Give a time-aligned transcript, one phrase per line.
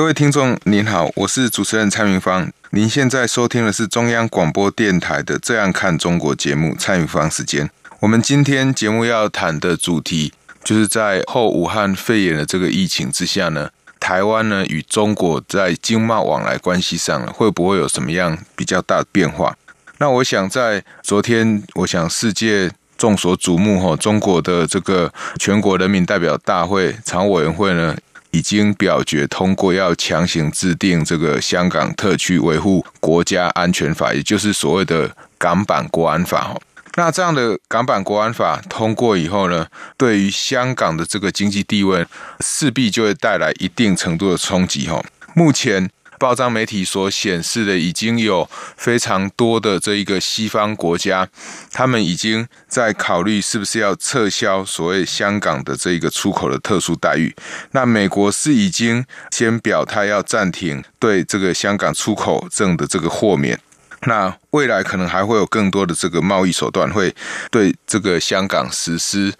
[0.00, 2.50] 各位听众您好，我是主持人蔡明芳。
[2.70, 7.68] 您现在收听的是中央广播电台的《这样看中国》节目，蔡明芳时间。
[7.98, 10.32] 我们今天节目要谈的主题，
[10.64, 13.68] 就是在后武汉肺炎的这个疫情之下呢，
[14.00, 19.54] 台湾呢与中国在经贸往来关系上呢，会不会有什么样比较大的变化？
[19.98, 27.94] 那我想在昨天，我想世界众所瞩目哈，中国的这个全国人民代表大会常务委员会呢。
[28.30, 36.56] 已经表决通过，要强行制定这个香港特区维护国家安全法，也就是所谓的港版国安法。
[36.96, 42.06] 那这样的港版国安法通过以后呢，对于香港的这个经济地位，
[42.40, 44.88] 势必就会带来一定程度的冲击。
[44.88, 45.02] 哈，
[45.34, 45.88] 目前。
[46.20, 51.26] 报章媒体所显示的，已经有非常多的这一个西方国家，
[51.72, 57.34] 他们已经在考虑是不是要撤销所谓香港的这一个出口的特殊待遇。
[57.70, 63.58] 那美国是已经先表态要暂停对这个香港出口证的这个豁免。
[64.06, 67.14] 那未来可能还会有更多的这个贸易手段会
[67.50, 69.32] 对这个香港实施。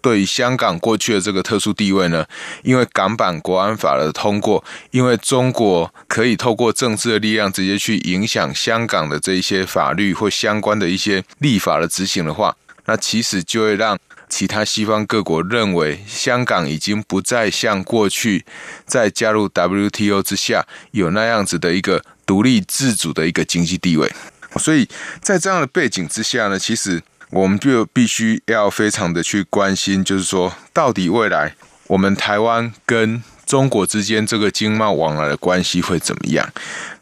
[0.00, 2.24] 对于香港过去的这个特殊地位呢，
[2.62, 12.54] 因为港版国安法的通过，因为中国可以透过政治的力量直接去影响香港的这一些法律或相关的一些立法的执行的话，
[12.86, 18.44] 那其实就会让其他西方各国认为香港已经不再像过去
[18.86, 24.12] 在加入 WTO 之下有那样子的一个独立自主的一个经济地位，
[24.56, 24.88] 所以
[25.20, 27.02] 在这样的背景之下呢，其实。
[27.30, 31.54] 我们就必须要非常的去关心，就是说，到底未来
[31.88, 36.50] 我们台湾跟中国之间这个经贸往来的关系会怎么样？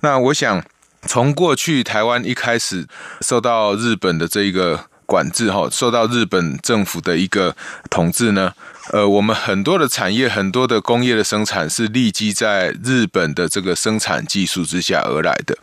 [0.00, 0.62] 那我想，
[1.06, 2.86] 从过去台湾一开始
[3.20, 7.56] 受到日本的这一个管制，哈，受到日本政府的一个
[7.90, 8.52] 统治呢。
[8.92, 15.56] 呃，我们很多的产业，很多的工业的生产是立基在日本的这个生产技术之下而来的。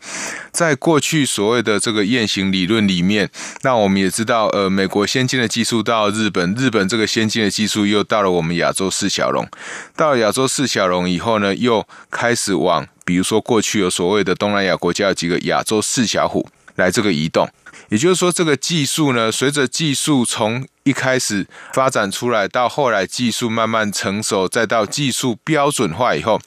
[0.52, 3.30] 在过去所谓的这个雁行理论里面，
[3.62, 9.48] 那我们也知道，呃，美国先进的技术到日本，日本这个先进的技术又到了我们亚洲四小龙。
[9.96, 17.50] 到了亚洲四小龙以后呢，又开始往，比如说过去有所谓的东南亚国家有几个亚洲四小虎来这个移动。
[17.90, 26.40] 也就是说，这个技术呢，随着技术从一开始发展出来，到后来技术慢慢成熟，再到技术标准化以后，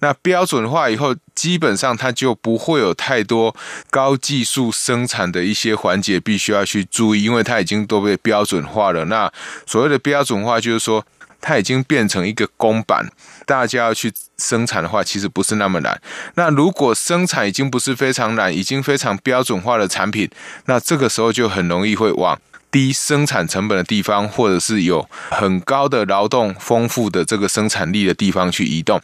[0.00, 3.54] 那标准化以后，基本上它就不会有太多
[3.90, 9.04] 高技术生产的一些环节必须要去注意，因为它已经都被标准化了。
[9.04, 9.30] 那
[9.66, 11.04] 所谓的标准化，就是说。
[11.40, 13.08] 它已经变成一个公版，
[13.48, 15.98] 大家要去生产的话，其实不是那么难。
[16.34, 20.28] 那如果生产已经不是非常难，已经非常标准化的产品，
[20.66, 22.38] 那这个时候就很容易会往
[22.70, 29.00] 低生产成本的地方，或者是有很高的劳动丰富的这个生产力的地方去移动。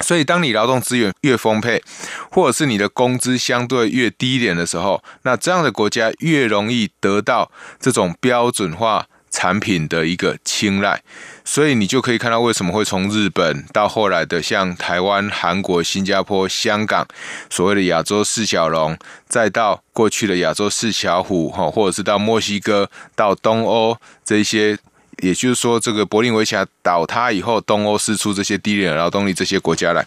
[0.00, 1.82] 所以，当你劳动资源越丰沛，
[2.30, 11.02] 或者是你的工资相对越低一点的时候，那这样的国家越容易得到这种标准化产品的一个青睐。
[11.44, 17.04] 所以你就可以看到为什么会从日本到后来的像台湾、韩国、新加坡、香港，
[17.50, 24.78] 所谓的亚洲四小龙，再到过去的亚洲四小虎，哈，或者是到墨西哥、到东欧这些，
[25.20, 30.06] 也就是说，这个柏林围墙倒塌以后，东欧释出这些低廉劳动力这些国家来，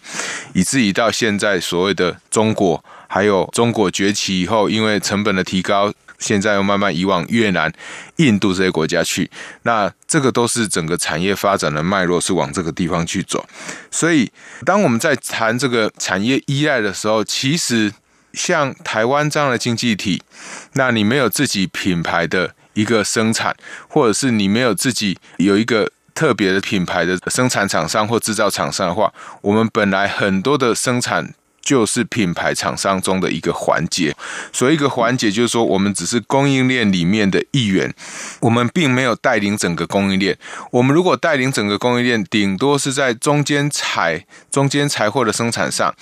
[0.53, 5.91] 以至于到现在所谓的中国，还有中国崛起以后，因为成本的提高。
[6.19, 7.71] 现在又慢慢移往越南、
[8.17, 9.29] 印度这些国家去，
[9.63, 13.45] 那这个都是整个产业发展的脉络是往这个地方去走。
[13.91, 14.31] 所以，
[14.65, 17.91] 当我们在谈这个产业依赖的时候，其实
[18.33, 20.21] 像台湾这样的经济体，
[20.73, 23.55] 那你没有自己品牌的一个生产，
[23.87, 31.33] 或者是你没有自己有一个特别的品牌的生产厂商或制造厂商的话，我们本来很多的生产。
[31.65, 34.15] 就是品牌厂商中的一个环节，
[34.53, 37.93] 所以一个环节就是说，我们只是供应链里面的一员，
[38.39, 40.37] 我们并没有带领整个供应链。
[40.71, 45.93] 我们如果带领整个供应链，顶多是在中间采、中间采货的生产上，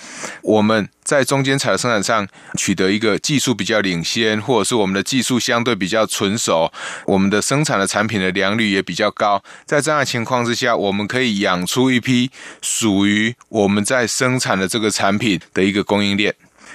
[0.42, 0.88] 我们。
[1.04, 6.72] 在中间材的生产上取得一个技术比较领先，或者是我们的技术相对比较纯熟，
[7.06, 9.42] 我们的生产的产品的良率也比较高。
[9.66, 12.30] 在这样的情况之下，我们可以养出一批
[12.62, 16.34] 属于我们在生产的这个产品的一个供应链。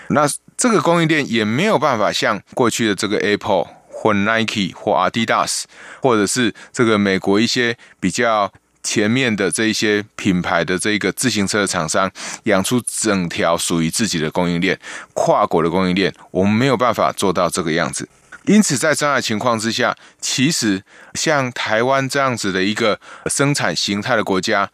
[0.10, 0.28] 那
[0.58, 5.64] 这个供应链也没有办法像过去的这个 Apple 或 Nike 或 Adidas，
[6.02, 8.52] 或者是这个美国一些比较
[8.90, 12.12] 前面的这一些品牌的这个自行车厂商，
[12.46, 14.80] 养出整条属于自己的供应链，
[15.14, 18.10] 跨国的供应链，我们没有办法做到这个样子。
[18.46, 20.82] 因此，在这样的情况之下，其实
[21.14, 23.00] 像台湾这样子的一个
[23.30, 24.72] 生产形态的国家，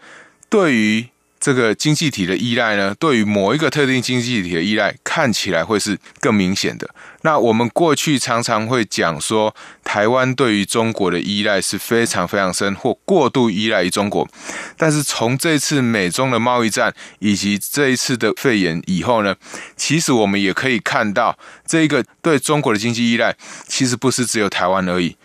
[0.49, 1.09] 对于
[1.45, 6.89] 这个经济体的依赖呢，对于某一个特定经济体的依赖，看起来会是更明显的。
[7.21, 14.27] 那我们过去常常会讲说，台湾对于中国的依赖是非常非常深，或过度依赖于中国。
[14.75, 19.35] 但是从这次美中的贸易战以及这一次的肺炎以后呢，
[19.77, 21.37] 其实我们也可以看到，
[21.67, 23.35] 这一个对中国的经济依赖，
[23.67, 25.15] 其实不是只有台湾而已，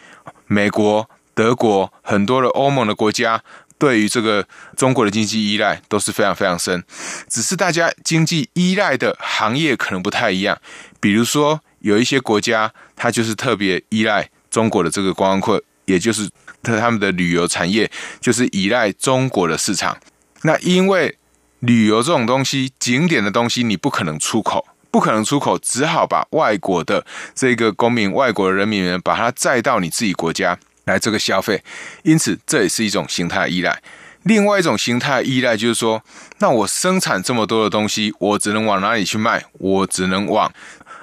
[0.46, 3.43] 美国、德国很多的欧盟的国家。
[3.81, 4.47] 对于这个
[4.77, 6.85] 中国的经济依赖都是非常非常深，
[7.31, 10.61] 只是大家经济依赖的行业可能不太一样。
[11.00, 16.29] 比如说，有一些国家它就是特别依赖中国的这个观光客，也就是
[16.62, 17.91] 他们的旅游产业
[18.21, 19.97] 就是依赖中国的市场。
[20.43, 21.17] 那因为
[21.61, 30.59] 旅游这种东西，景点的东西你不可能出口，不可能出口，只好把外国的这个公民、外国的人民们把它载到你自己国家。
[30.90, 31.62] 来这个消费，
[32.02, 33.81] 因此这也是一种形态依赖。
[34.25, 36.04] 另外一种形态依赖就是说，
[36.38, 39.42] 那我生产这么多的东西，我只能往哪里去卖？
[39.52, 40.52] 我只能往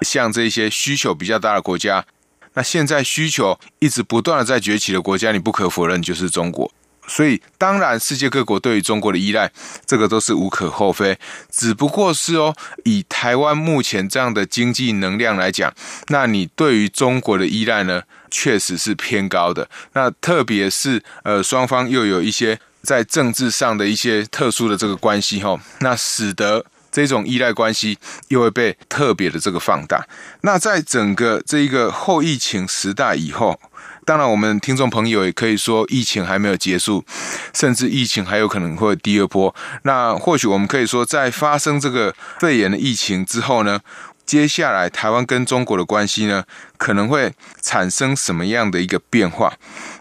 [0.01, 2.05] 像这些需求比较大的国家。
[2.53, 6.71] 那现在需求一直不断的在崛起的国家，你不可否认就是中国。
[7.07, 9.49] 所以，当然，世界各国对于中国的依赖，
[9.85, 11.17] 这个都是无可厚非。
[11.49, 15.73] 只不过是哦，以台湾目前这样的经济能量来讲，
[16.09, 19.69] 那你对于中国的依赖呢，确实是偏高的。
[19.93, 30.05] 那特别是呃，双方又有一些在政治上的一些特殊的这个关系哈，那使得这种依赖关系又会被特别的这个放大。
[30.41, 33.57] 那在整个这一个后疫情时代以后。
[34.07, 37.03] 当然，我们听众朋友也可以说，疫情还没有结束，
[37.53, 39.53] 甚至疫情还有可能会第二波。
[39.83, 43.81] 那或许我们可以说，在发生这个肺炎的疫情之后呢，
[44.25, 46.45] 接下来台湾跟中国的关系呢，
[46.77, 49.51] 可能会产生什么样的一个变化？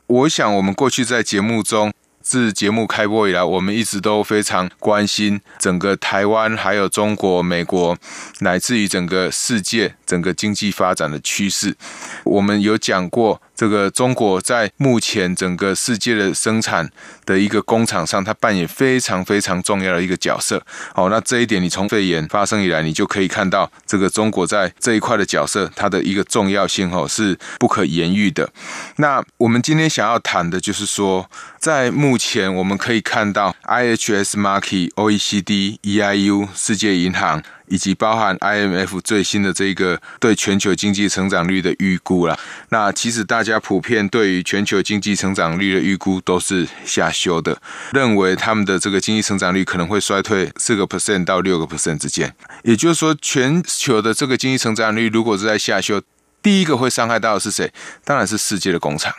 [0.07, 1.93] 我想，我们过去在节目中。
[2.29, 7.97] 自节目开播以来，我们一直都非常关心整个台湾，还有中国、美国，
[8.41, 11.77] 乃至于整个世界整个经济发展的趋势。
[12.25, 16.89] 我们有讲过，这个中国在目前整个世界的生产
[17.25, 20.63] 的一个工厂上，它扮演非常非常重要的一个角色。
[20.95, 28.49] 好，那这一点你从肺炎发生以来，你就可以看到这个中国在这一块的角色，它的一个重要性哦是不可言喻的。
[28.97, 42.39] 那我们今天想要谈的就是说，在目前我们可以看到，IHS Markit、OECD、EIU、世界银行以及包含 IMF 最新的这个对全球经济成长率的预估了。
[42.71, 47.61] 那其实大家普遍对于全球经济成长率的预估都是下修的，
[47.93, 52.35] 认为他们的这个经济成长率可能会衰退四个 percent 到六个 percent 之间。
[52.63, 56.01] 也就是说，全球的这个经济成长率如果是在下修，
[56.43, 57.73] 第一个会伤害到的是谁？
[58.05, 59.13] 当然是世界的工厂。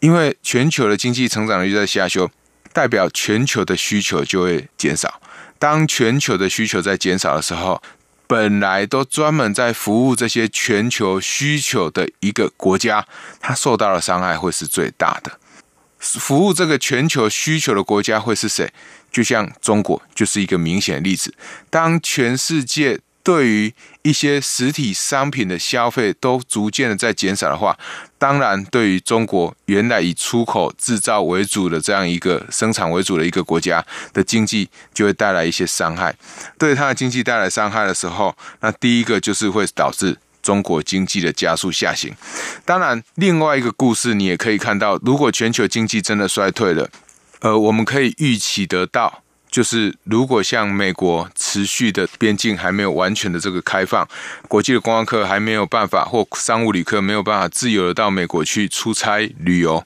[0.00, 2.30] 因为全球的经济成长率在下修，
[2.72, 5.20] 代表全球的需求就会减少。
[5.58, 7.82] 当全球的需求在减少的时候，
[8.26, 13.06] 本来都专门在服务这些全球需求的一个国家，
[13.40, 15.38] 它受到的伤害会是最大的。
[15.98, 18.70] 服务这个全球需求的国家会是谁？
[19.10, 21.34] 就像中国就是一个明显例子。
[21.70, 27.76] 当全世界对于一些实体商品的消费都逐渐的在减少的话，
[28.18, 36.14] 当然对于中国原来以出口制造为主的这样一个生产为主的一个国家的经济就会带来一些伤害。
[36.56, 42.14] 对它的经济带来伤害的时候，那第一个就是会导致中国经济的加速下行。
[42.64, 46.88] 当然，另外一个故事你也可以看到，如果全球经济真的衰退了，
[47.40, 49.24] 呃，我们可以预期得到。
[49.56, 54.06] 就是如果像美国持续的边境还没有完全的这个开放，
[54.48, 59.82] 国际的观光客还没有办法或商务旅客没有办法自由的到美国去出差旅游，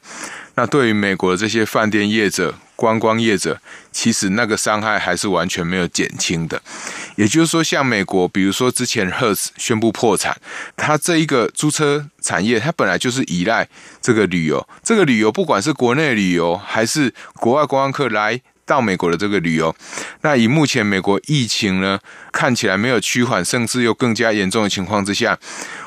[0.57, 3.61] 那对于美国的这些饭店业者、观光业者，
[3.93, 6.61] 其实那个伤害还是完全没有减轻的。
[7.15, 10.37] 也就是说，像美国，比如说之前 Hertz 宣布破产，
[10.77, 13.69] 它这一个租车产业，它本来就是依赖
[14.03, 18.41] 这个旅游，这个旅游不管是国内旅游还是国外观光客来。
[18.71, 19.75] 到美国的这个旅游，
[20.21, 21.99] 那以目前美国疫情呢，
[22.31, 25.37] 看起来没有趋缓，甚至又更加严重的情况之下，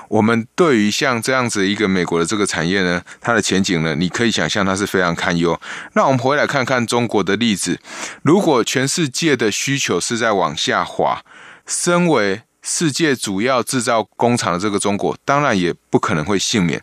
[0.10, 5.58] 我们对于像这样子一个美国的这个产业呢，它的前景呢，你可以想象它是非常堪忧。
[5.94, 7.80] 那我们回来看看中国的例子，
[8.22, 11.24] 如果全世界的需求是在往下滑，
[11.66, 16.82] 身为世界主要制造工厂的这个中国，当然也不可能会幸免。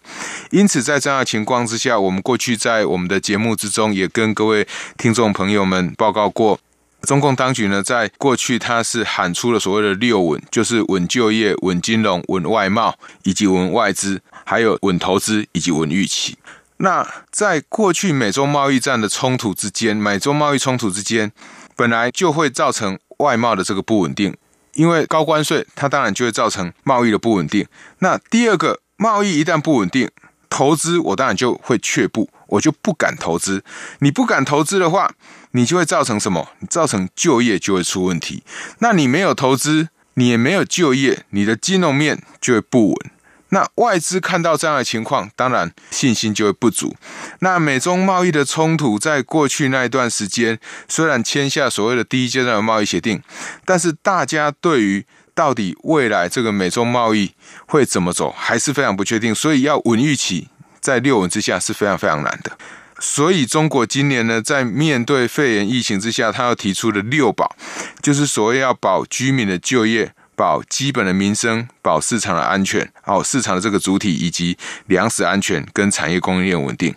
[0.51, 4.69] 因此，在这样的情况之下，我们过去在我们的节目之中也跟各位
[4.99, 6.61] 听众朋友们报告过，
[7.03, 16.37] 中共当局呢，在过去它是喊出了所谓的六稳，就是稳就业、稳金融、稳外贸，以及稳外资，还有稳投资以及稳预期。
[16.77, 21.33] 那在过去美中贸易战的冲突之间，美中贸易冲突之间，
[21.75, 24.37] 本来就会造成外贸的这个不稳定。
[24.75, 27.67] 因为高关税，它当然就会造成贸易的不稳定。
[27.99, 30.11] 那第二个，贸易一旦不稳定，
[30.49, 33.65] 投资我当然就会却步，我就不敢投资。
[34.01, 35.13] 你不敢投资的话，
[35.53, 36.49] 你就会造成什么？
[36.61, 38.43] 你造成就业就会出问题。
[38.79, 43.11] 那你没有投资，你也没有就业，你的金融面就会不稳。
[43.51, 46.97] 那外资看到这样的情况，当然信心就会不足。
[47.41, 53.23] 那美中贸易的冲突，在过去那一段时间，虽然签下所谓的第一阶段的贸易协定，
[53.65, 55.05] 但是大家对于
[55.35, 57.33] 到底未来这个美中贸易
[57.67, 59.35] 会怎么走，还是非常不确定。
[59.35, 60.49] 所以要稳预期，
[60.81, 62.57] 在六稳之下是非常非常难的。
[63.01, 67.57] 所以中国今年呢，在面对肺炎疫情之下，他要提出的六保，
[68.03, 70.13] 就是所谓要保居民的就业。
[70.41, 74.57] 保基本的民生，保市场的安全，哦，市场的这个主体以及
[74.87, 76.95] 粮食安全跟产业供应链稳定。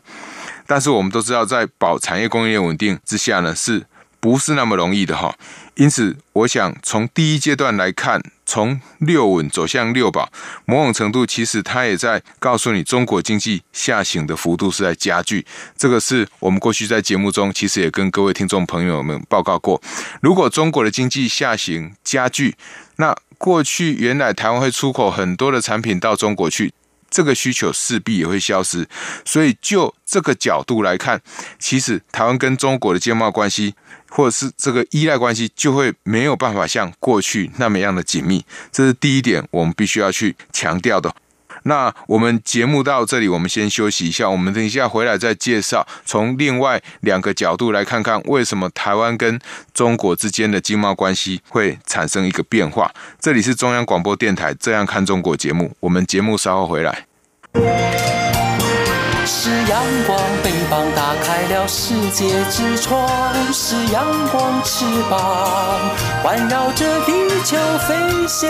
[0.66, 3.86] 但是我们都知道，在保产业供应链稳定之下呢，是
[4.22, 5.36] 不是那么容易的哈？
[5.76, 10.32] 因此，我想从第一阶段来看，从六稳走向六保，
[10.64, 15.46] 某种程度其实它也在告诉你，中国经济下行的幅度是在加剧。
[15.76, 19.82] 这个是我们过去在节目中其实也跟各位听众朋友们报告过。
[20.22, 22.56] 如果中国的经济下行加剧，
[22.96, 26.72] 那过去原来台湾会出口很多的产品到中国去，
[27.10, 28.88] 这个需求势必也会消失。
[29.26, 31.22] 所以就这个角度来看，
[31.60, 33.76] 其实台湾跟中国的经贸关系。
[34.16, 41.12] 或者是这个依赖关系就会没有办法像过去那么样的紧密，这是第一点，我们必须要去强调的。
[41.64, 49.40] 那我们节目到这里，我们先休息一下，我们等一下回来再介绍，从另外两个角度来看看为什么台湾跟
[49.74, 52.92] 中国之间的经贸关系会产生一个变化。
[53.20, 57.06] 这里是中央广播电台《这样看中国》节目，我们节目稍后回来。
[59.26, 65.80] 是阳光，翅膀打开了世界之窗；是阳光，翅膀
[66.22, 67.12] 环绕着地
[67.46, 68.50] 球飞翔。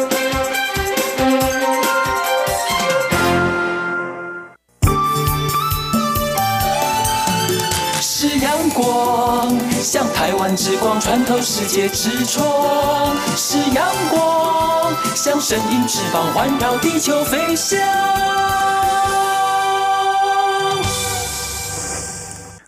[10.55, 17.79] 之光穿透世界之窗，是阳光，像神鹰翅膀环绕地球飞翔。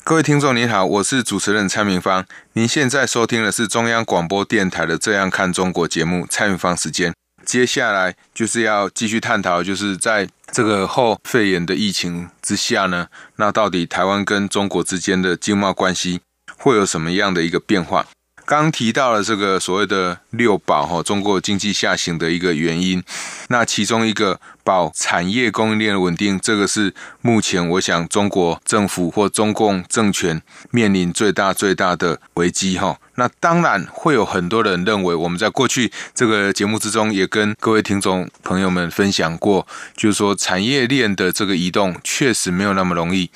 [0.03, 7.13] 各位听众您好，我是主持人蔡明芳，您现在收听的是中央广播电台的《这样看中国》节目，蔡明芳时间。
[7.45, 16.21] 接下来就是要继续探讨，就是在这个后肺炎的疫情之下呢，那到底台湾跟中国之间的经贸关系？
[16.63, 18.07] 会有什么样的一个变化？
[18.45, 23.03] 刚提到了这个所谓的六保哈，中国经济下行的一个原因，
[23.49, 24.39] 那其中一个。
[24.65, 32.97] 保产业供应链的稳定，这个是目前我想中国政府或中共政权面临最大最大的危机哈。
[33.15, 43.29] 那当然会有很多人认为，我们在过去这个节目之中也跟各位听众朋友们分享过，就是说产业链的这个移动确实没有那么容易。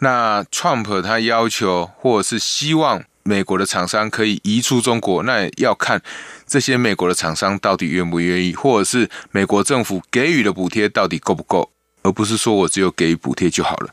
[0.00, 6.00] 那 Trump 他要求或者是希望美国的厂商可以移出中国，那也要看。
[6.46, 11.72] 这些美国的厂商到底愿不愿意，或者是美国政府给予的补贴到底够不够？
[12.02, 13.90] 而不是说我只有给予补贴就好了。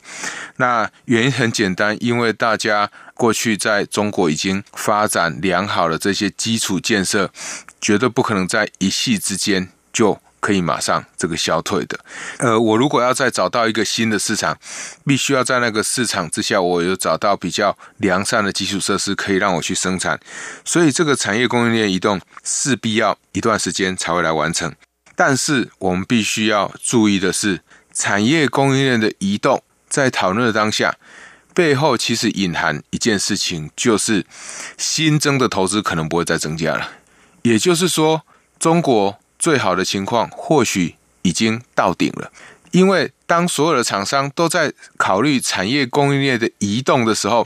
[0.58, 7.32] 那原因很简单，因为大家过去在中国已经发展良好的这些基础建设，
[7.82, 11.98] 绝对不可能在一夕之间就可以马上这个消退的。
[12.40, 14.60] 呃，我如果要再找到一个新的市场，
[15.06, 20.20] 必须要在那个市场之下，我有找到比较良善的基础设施，可以让我去生产。
[20.66, 24.76] 所以这个产业供应链移动势必要一段时间才会来完成。
[25.16, 27.62] 但是我们必须要注意的是，
[27.94, 30.98] 产业供应链的移动，在讨论的当下，
[31.54, 34.26] 背后其实隐含一件事情，就是
[34.78, 36.90] 新增的投资可能不会再增加了。
[37.44, 38.24] 也就是说，
[38.60, 42.32] 中国最好的情况或许已经到顶了，
[42.72, 47.46] 因为当所有的厂商都在考虑产业供应链的移动的时候，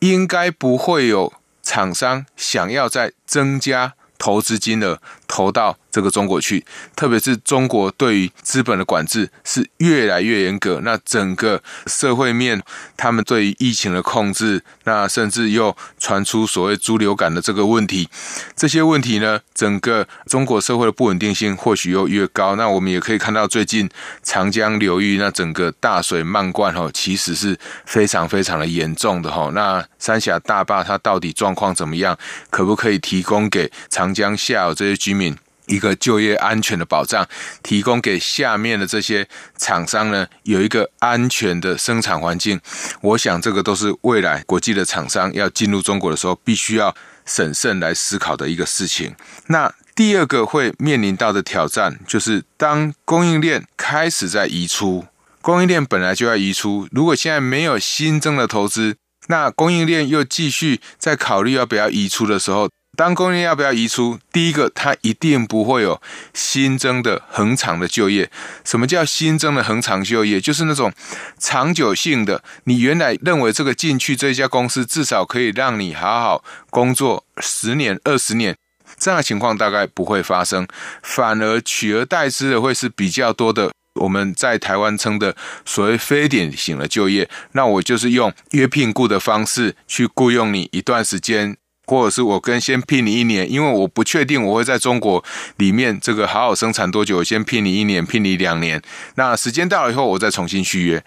[0.00, 5.00] 应该不会有厂商想要再增加投资金额。
[5.28, 5.76] 投到。
[5.90, 10.80] 这个中国去，特别是中国对于资本的管制是越来越严格。
[10.84, 12.62] 那整个社会面，
[12.96, 18.08] 他们对于疫情的控制，那甚至又传出所谓猪流感的这个问题，
[18.54, 22.54] 这些问题呢，整个中国社会的不稳定性或许又越高。
[22.54, 23.88] 那我们也可以看到，最近
[24.22, 29.50] 长江流域那整个大水漫灌哈，其实是非常非常的严重的哈。
[29.54, 32.16] 那三峡大坝它到底状况怎么样？
[32.50, 35.17] 可不可以提供给长江下游这些居民？
[35.66, 37.28] 一个就业安全的保障，
[37.62, 42.58] 提供给下面的这些厂商呢，有一个安全的生产环境。
[43.02, 46.96] 我想这个都是未来国际的厂商要进入中国的时候，必须要
[47.26, 49.14] 审慎来思考的一个事情。
[49.48, 55.04] 那第二个会面临到的挑战，就是当供应链开始在移出，
[55.42, 58.96] 供应链本来就要移出，如果现在没有新增的投资，
[59.26, 62.70] 那供应链又继续在考虑要不要移出的时候。
[62.98, 64.18] 当供应要不要移出？
[64.32, 66.02] 第一个，它一定不会有
[66.34, 68.28] 新增的恒长的就业。
[68.64, 70.40] 什么叫新增的恒长就业？
[70.40, 70.92] 就是那种
[71.38, 72.42] 长久性的。
[72.64, 78.56] 你原来认为这个进去这家公司至少可以让你好好工作十年、二十年，
[78.98, 80.66] 这样的情况大概不会发生。
[81.00, 87.30] 反而取而代之的会是比较多的，我们在台湾称的所谓非典型的就业。
[87.52, 91.56] 那我就是用约聘雇的方式去雇佣你一段时间。
[91.88, 95.24] 或者是我跟先聘你一年，因为我不确定我会在中国
[95.56, 98.80] 里面这个好好生产多久，我先聘你一年，聘你两年，
[99.14, 101.02] 那时间到了以后，我再重新续约。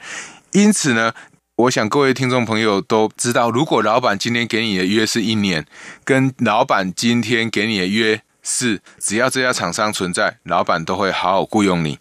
[0.54, 1.13] 因此呢，
[1.56, 5.65] 我想各位听众朋友都知道，如果老板今天给你的约是一年，
[6.04, 12.00] 跟老板今天给你的约是只要这家厂商存在，老板都会好好雇佣你，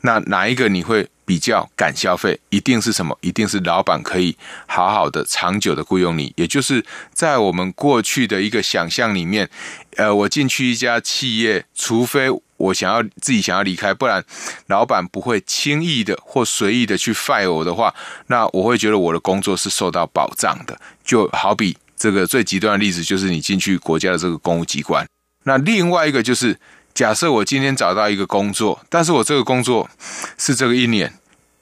[0.00, 1.06] 那哪一个你会？
[1.24, 3.16] 比较敢消费，一定是什么？
[3.20, 6.32] 一定是老板可以好好的、长久的雇佣你。
[6.36, 9.48] 也就是在我们过去的一个想象里面，
[9.96, 14.24] 呃，我进去一家企业，除非我想要自己想要离开，不然
[14.66, 17.94] 老板不会轻易的或随意的去 fire 我的话，
[18.26, 20.78] 那我会觉得我的工作是受到保障的。
[21.04, 25.06] 就好比这个最极端的例子，就是你进去国家的这个公务机关。
[25.44, 26.58] 那另外一个就是。
[26.94, 29.88] 假设我今天找到一个工作，但是我这个工作
[30.36, 31.12] 是这个一年，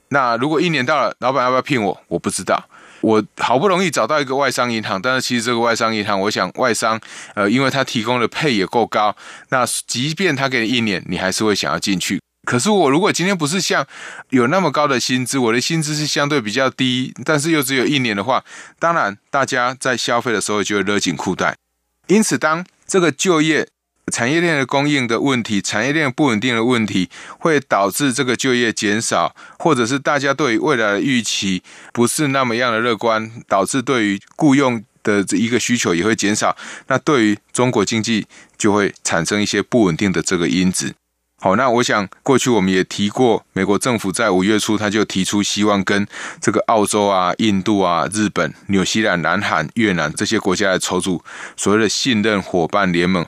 [0.08, 2.00] 那如果一年到了，老板要不要聘我？
[2.08, 2.64] 我不知道。
[3.00, 7.00] 我好不容易找到一个外商银行，但是其实这个外商银行，我想外商，
[7.34, 9.16] 呃，因为他提供的配也够高，
[9.48, 12.20] 那即便他给你一年，你还是会想要进去。
[12.44, 13.86] 可是我如果今天不是像
[14.28, 18.44] 有那么高的薪资，我的薪资是相对比较低，但是又只有一年的话，
[18.78, 21.56] 当然大家在消费的时候就会勒紧裤带。
[22.08, 23.68] 因此，当这个就业。
[24.10, 36.56] 产业链的供应的问题，产业链不稳定的问题，会导致这个就业减少，或者是大家对于未来的预期不是那么样的乐观，导致对于雇佣的一个需求也会减少。
[36.88, 38.26] 那对于中国经济
[38.58, 40.94] 就会产生一些不稳定的这个因子。
[41.42, 46.06] 好，那我想过去我们也提过，美国政府在五月初他就提出希望跟
[46.38, 51.24] 这个澳洲啊、印度啊、日本、纽西兰、南韩、越南这些国家来筹组
[51.56, 53.24] 所谓的信任伙伴联盟。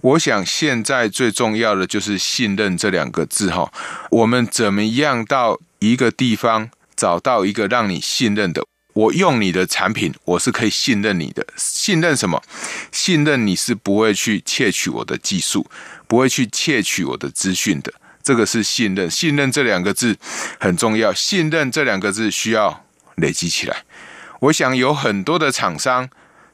[0.00, 3.70] 我想现在最重要的就是信任这两个字哈。
[4.10, 8.64] 我们怎么样到一个地方找到一个让你信任的？
[8.92, 11.46] 我用你的产品，我是可以信任你的。
[11.56, 12.42] 信任什么？
[12.90, 15.64] 信任你是不会去窃取我的技术。
[16.10, 19.08] 不会去窃取我的资讯的，这个是信任。
[19.08, 20.16] 信任这两个字
[20.58, 23.84] 很重要，信任这两个字需要累积起来。
[24.40, 26.10] 我想有很多的厂商，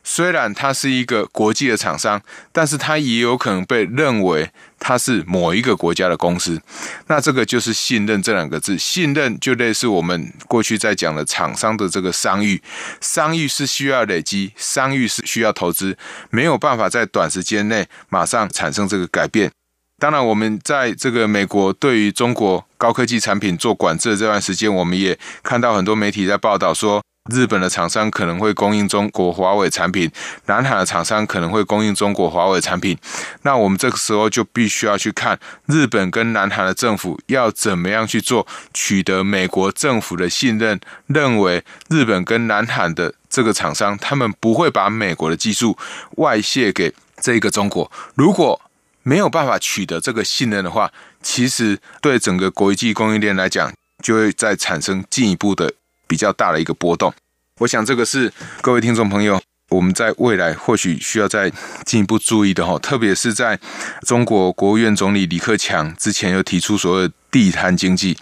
[0.09, 6.63] 虽然它是一个国际的厂商，但是它也有可能被认为它是某一个国家的公司。
[7.09, 8.79] 那这个就是信任这两个字。
[8.79, 12.63] 信任就类似我们过去在讲的厂商的这个商誉，
[13.01, 15.99] 商誉是需要累积，商誉是需要投资，
[16.31, 19.51] 没有办法在短时间内马上产生这个改变。
[19.99, 30.11] 当然，我们在这个美国对于中国高科技产品做管制的这段时间，我们也看到很多媒体在报道说，日本的厂商可能会供应中国华为产品，
[30.47, 32.97] 南韩的厂商可能会供应中国华为产品。
[33.43, 45.77] 那我们这个时候就必须要去看日本跟南韩的政府要怎么样去做，取得美国政府的信任，认为日本跟南韩的这个厂商，他们不会把美国的技术
[46.17, 47.91] 外泄给这个中国。
[48.15, 48.61] 如果
[49.03, 50.91] 没有办法取得这个信任的话，
[51.23, 55.73] 其实对整个国际供应链来讲，就会再产生进一步的
[56.07, 57.13] 比较大的一个波动。
[57.61, 59.41] 我想这个是各位听众朋友，
[59.71, 61.51] 我们在未来或许需要再
[61.85, 63.59] 进一步注意的哈，特别是在
[64.03, 68.17] 中国国务院总理李克强之前又提出所谓地摊经济，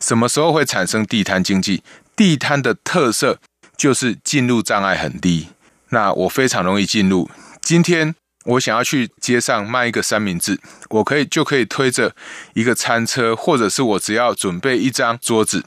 [0.00, 1.82] 什么时候会产生地摊经济？
[2.14, 3.38] 地摊的特色
[3.76, 5.48] 就是进入障碍很低，
[5.90, 7.30] 那我非常容易进入。
[7.62, 8.14] 今天。
[8.50, 12.14] 我想要去街上卖一个三明治，我可以就可以推着
[12.54, 15.64] 一个餐车，或者是我只要准备一张桌子，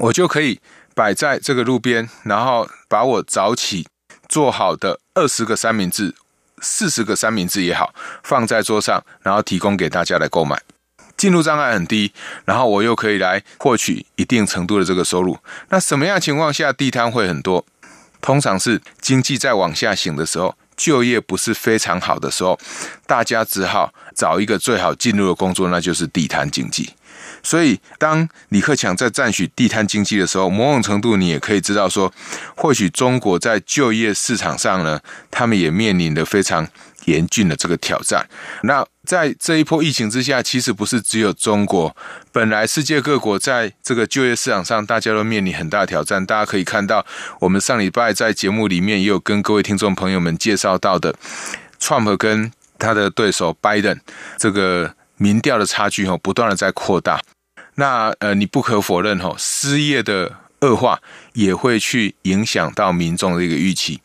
[0.00, 0.60] 我就可以
[0.94, 3.86] 摆在这个路边，然后把我早起
[4.28, 6.14] 做好的二十个三明治、
[6.60, 10.60] 四十个三明治也好，放在桌上，然后提供给大家来购买。
[11.16, 12.12] 进入障碍很低，
[12.44, 15.38] 然后我又可以来获取一定程度的这个收入。
[15.68, 17.64] 那什么样情况下地摊会很多？
[18.20, 20.56] 通常是经济在往下行的时候。
[20.76, 22.58] 就业不是非常好的时候，
[23.06, 26.94] 大家只好找一个最好进入的工作，那就是地摊经济。
[27.42, 32.12] 所以，当李克强在赞许地摊经济的时候，某种程度你也可以知道说，
[32.56, 35.00] 或许中国在就业市场上呢，
[35.30, 36.66] 他们也面临了非常
[37.06, 38.28] 严峻的这个挑战。
[38.62, 41.96] 那在这一波疫情之下，其实不是只有中国，
[42.30, 46.24] 本来世界各国在这个就业市场上，大家都面临很大挑战。
[46.24, 47.04] 大家可以看到，
[47.40, 51.14] 我们上礼拜在节目里面也有跟各位听众朋友们介绍到的
[51.80, 53.98] ，Trump 跟他的对手 Biden
[54.38, 57.20] 这个民调的差距哦，不断的在扩大。
[57.74, 60.38] 那呃，你不可否认哦，失业的。
[60.62, 61.00] 恶化
[61.32, 63.98] 也会去影响到民众的一个预期。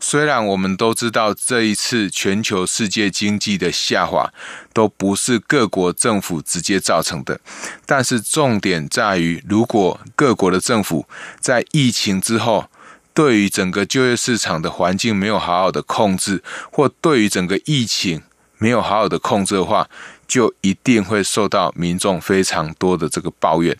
[0.00, 4.28] 虽然我们都知道这一次全球世界经济的下滑
[4.72, 7.38] 都不是各国政府直接造成的，
[7.86, 11.06] 但是重点在于，如果各国的政府
[11.38, 12.68] 在疫情之后，
[13.14, 18.20] 对于整个就业市场的环境没有好好的控制，或对于整个疫情
[18.58, 19.88] 没有好好的控制的话，
[20.30, 23.76] 就一定会受到民众非常多的这个抱怨。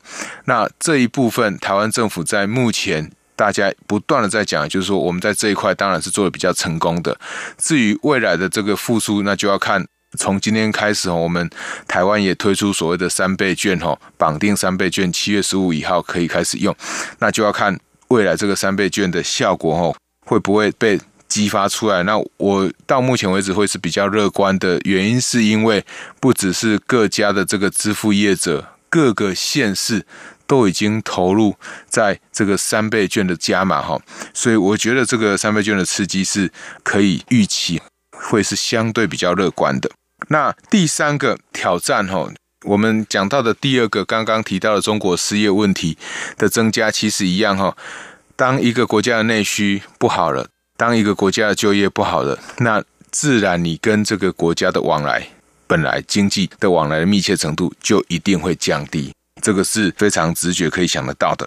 [0.47, 7.17] 那这一部分，台湾政府在目前大家不断的在讲，就是说我们在这一块当然是做的比较成功的。
[7.57, 9.87] 至于未来的这个复苏，那就要看
[10.19, 11.49] 从今天开始哦，我们
[11.87, 16.75] 台湾也推出所谓的三倍券哦，绑定三倍券，七月十五以后可以开始用。
[17.21, 21.01] 那就要看未来这个三倍券的效果哦，会不会被。
[21.31, 25.83] 激发出来，那我到目前为止会是比较乐观的原因，是因为
[26.19, 30.05] 不只是各家的这个支付业者，各个县市
[30.49, 31.55] 都已经投入
[31.88, 33.97] 在这个三倍券的加码哈，
[34.35, 36.51] 所以我觉得这个三倍券的刺激是
[36.83, 39.88] 可以预期会是相对比较乐观的。
[40.29, 42.29] 那第三个挑战哈，
[42.66, 45.97] 我们讲到的第二个刚刚提到的中国失业问题
[46.37, 47.77] 的增加，其实一样哈，
[48.35, 50.49] 当一个国家的内需不好了。
[50.81, 55.29] 当一个国家的就业不好了，那自然你跟这个国家的往来，
[55.66, 59.12] 本来经济的往来的密切程度就一定会降低，
[59.43, 61.47] 这个是非常直觉可以想得到的。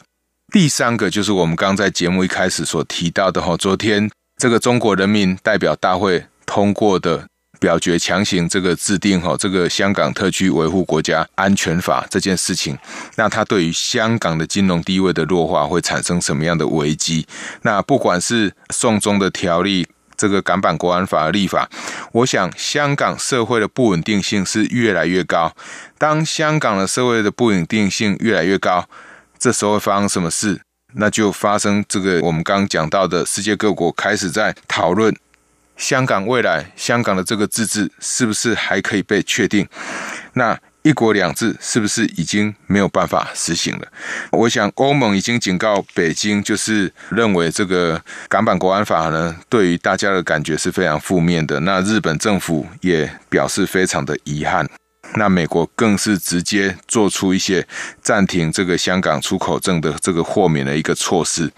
[0.52, 7.28] 第三个就是我们刚在节目一开始所提到的哈，昨天这个中国人民代表大会通过的。
[7.64, 12.78] 表决强行这个制定哈，这个香港特区维护国家安全法这件事情，
[13.16, 17.26] 那它对于香港的金融地位的弱化会产生什么样的危机？
[17.62, 21.70] 那不管是送中的条例，这个港版国安法的立法，
[22.12, 25.56] 我想香港社会的不稳定性是越来越高。
[25.98, 28.86] 当香港的社会的不稳定性越来越高，
[29.40, 30.60] 这时候会发生什么事？
[30.96, 35.16] 那就发生这个我们刚刚讲到的，世界各国开始在讨论。
[35.84, 39.68] 香港未来，香港的这个自治是不是还可以被确定？
[40.32, 43.88] 那一国两制是不是已经没有办法实行了？
[44.32, 51.60] 我想欧盟已经警告北京，就是认为这个港版国安法呢，对于大家的感觉是非常负面的。
[51.60, 54.66] 那日本政府也表示非常的遗憾。
[55.16, 57.68] 那美国更是直接做出一些
[58.02, 61.52] 暂停这个香港出口证的这个豁免的一个措施，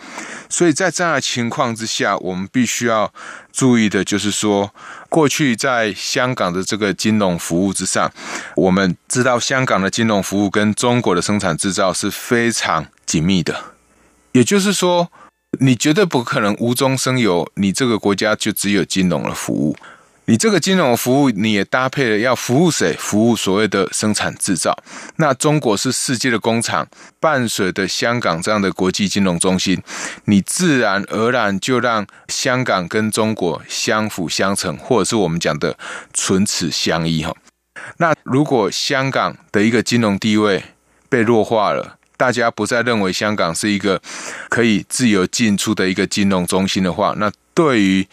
[0.49, 3.13] 所以在这样的情况之下，我们必须要
[3.53, 4.73] 注意的就是说，
[5.07, 8.11] 过去在香港的这个金融服务之上，
[8.55, 13.55] 我们知道香港的金融服务跟中国的生产制造是非常紧密的，
[14.33, 15.09] 也就是说，
[15.61, 19.77] 你绝对不可能无中生有，你这个国家就只有金融的服务。
[20.27, 22.95] 你这个金融服务，你也搭配了要服务谁？
[22.97, 24.75] 服务所谓的生产制造。
[25.17, 26.87] 那中国是世界的工厂，
[27.19, 29.81] 伴随着香港这样的国际金融中心，
[30.25, 35.77] 你自然而然就让香港跟中国相辅相成，或者是我们讲的
[36.13, 37.31] 唇齿相依哈。
[37.97, 40.63] 那如果香港的一个金融地位
[41.07, 44.01] 被弱化了，大家不再认为香港是一个
[44.49, 48.07] 可以自由进出的一个金融中心的话，那对于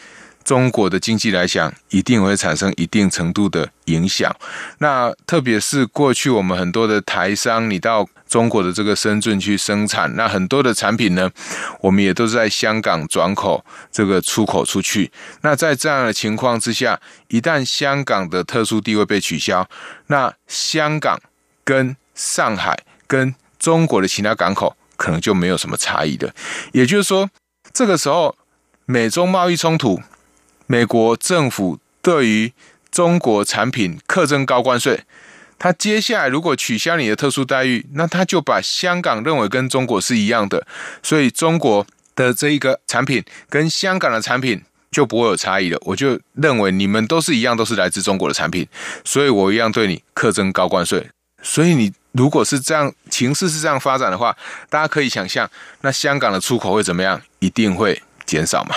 [0.45, 4.35] 中国的经济来讲，一定会产生一定程度的影响。
[4.79, 11.31] 那特别是过去我们很多的台商，你到中国的这个深圳去生产，那很多的产品呢，
[11.81, 15.11] 我们也都是在香港转口这个出口出去。
[15.43, 19.69] 那在这样的情况之下，一旦香港的特殊地位被取消，
[20.07, 21.21] 那香港
[21.65, 26.35] 跟上海跟中国的其他港口可能就没有什么差异的。
[26.73, 27.29] 也就是说，
[27.73, 28.35] 这个时候
[28.87, 30.01] 美中贸易冲突。
[30.73, 32.51] 美国政府对于
[32.91, 35.05] 中国产品课征高关税，
[35.59, 40.67] 他接下来如果取消你的特殊待遇，那他就把香港认为跟中国是一样的，
[41.03, 45.79] 所以中国的这一个产品跟香港的产品就不会有差异了。
[45.83, 48.67] 我就认为你们都是一样，都是来自中国的产品，
[49.05, 51.07] 所以我一样对你课征高关税。
[51.43, 54.35] 所以你如果是这样，情势是这样发展的话，
[54.71, 55.51] 大家可以想象，
[55.83, 57.21] 那香港的出口会怎么样？
[57.41, 58.77] 一定会减少嘛。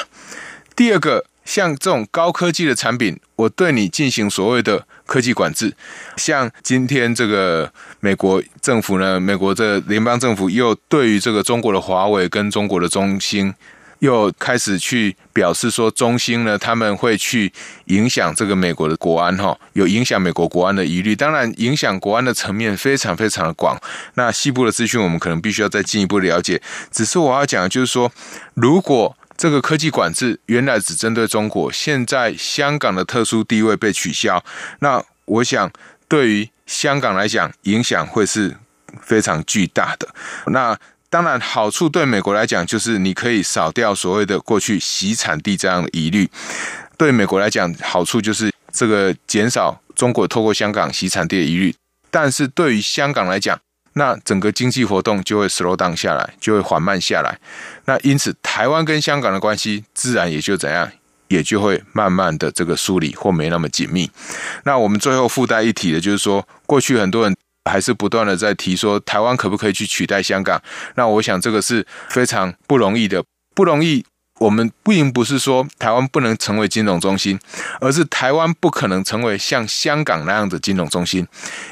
[0.76, 1.24] 第二个。
[1.46, 5.74] 像这种高科技的产品，我对你进行所谓的科技管制。
[6.18, 13.54] 像今天这个美国政府呢，美国这联邦政府又对于这个中国的华为跟中国的中兴，
[14.00, 17.54] 又开始去表示说，中兴呢他们会去
[17.86, 21.16] 影响这个美国的国安，哈，有影响美国国安的疑虑。
[21.16, 23.80] 当然，影响国安的层面非常非常的广。
[24.16, 26.62] 那西部的资讯，我们可能必须要再进一步了解。
[26.92, 28.12] 只是我要讲就是说，
[28.56, 34.44] 如果这个科技管制原来只针对中国，现在香港的特殊地位被取消，
[34.80, 35.72] 那我想
[36.08, 38.56] 对于香港来讲，影响会是
[39.02, 40.08] 非常巨大的。
[40.48, 40.78] 那
[41.10, 46.30] 当然好处对美国来讲，就是你可以扫掉所谓的过去洗产地这样的疑虑。
[46.98, 51.76] 对美国来讲，好处就是这个减少中国透过香港洗产地的疑虑。
[52.10, 53.60] 但是对于香港来讲，
[53.98, 57.40] 那整个经济活动就会 slow down 下来，就会缓慢下来。
[57.86, 60.92] 那因此，台湾跟香港的关系自然也就怎样，
[61.30, 64.12] 也就会慢慢的这个梳理或没那么紧密。
[64.64, 67.34] 那我们最后附带一提的就是说，过去很多人
[67.70, 70.62] 还是不断的在提说，台湾可不可以去取代香港？
[70.96, 73.24] 那我想这个是非常不容易的，
[73.56, 74.06] 不容易。
[74.42, 77.40] 我们并不是说台湾不能成为金融中心，
[77.80, 81.26] 而是台湾不可能成为像香港那样的金融中心，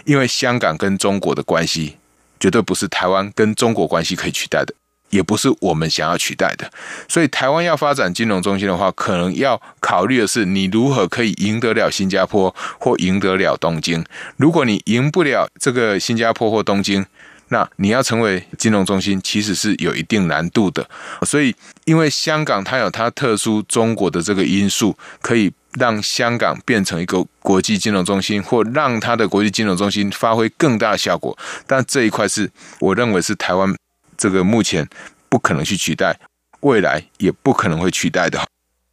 [0.05, 1.97] 因为香港跟中国的关系。
[2.43, 4.73] 绝对不是台湾跟中国关系可以取代的，
[5.11, 6.69] 也不是我们想要取代的。
[7.07, 14.03] 所以，台湾要发展金融中心的话，可能要考虑的是你如何可以赢得了新加坡或赢得了东京。
[14.35, 17.05] 如果你赢不了这个新加坡或东京，
[17.47, 20.85] 那你要成为金融中心，其实是有一定难度的。
[21.21, 25.53] 所以，因为香港它有它特殊中国的这个因素，可以。
[25.79, 33.75] 让香港变成一个国际金融中心，或让它的国际金融中心发挥更大的效果，但这一块是我认为是台湾
[34.15, 34.87] 这个目前
[35.29, 36.19] 不可能去取代，
[36.59, 38.45] 未来也不可能会取代的。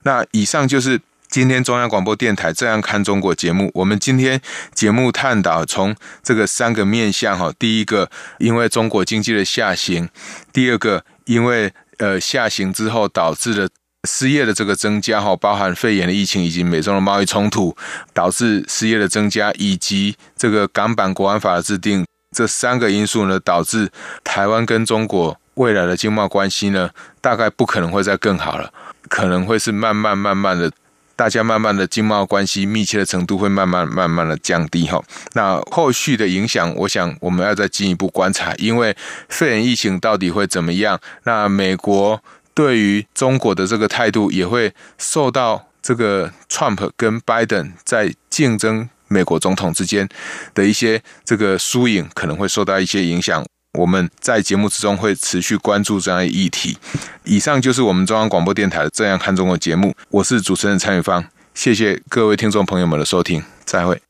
[0.04, 3.70] 那以上就是今天中央广播电台《这样看中国》节目。
[3.74, 4.40] 我们今天
[4.74, 10.08] 节目探讨从这个三个面向哈，第一个因为中国经济的下行，
[10.52, 13.68] 第二个因为呃下行之后导致了。
[14.08, 17.76] 失业的这个增加哈，包含肺炎的疫情以及美中的贸易冲突，
[18.14, 23.90] 导致失业的增加，以及这个港版国安法的制定，这三个因素呢，导致
[24.24, 26.88] 台湾跟中国未来的经贸关系呢，
[27.20, 28.72] 大概不可能会再更好了，
[29.08, 30.72] 可能会是慢慢慢慢的，
[31.14, 34.98] 大家慢慢的经贸关系密切的程度会慢慢慢慢的降低哈。
[35.34, 38.96] 那后续的影响，我想我们要再进一步观察，因为
[39.28, 40.98] 肺炎疫情到底会怎么样？
[41.24, 42.22] 那美国。
[42.60, 50.06] 对于中国的这个态度，也会受到这个 Trump 跟 Biden 在竞争美国总统之间
[50.52, 53.42] 的一些这个输赢，可能会受到一些影响。
[53.78, 56.76] 我们在节目之中会持续关注这样的议题。
[57.24, 64.09] 以上就是我们中央广播电台的《这样看中国》节目，我是主持人蔡明芳，谢谢各位听众朋友们的收听，再会。